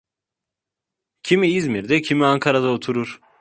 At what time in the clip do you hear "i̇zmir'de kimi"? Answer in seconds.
1.49-2.25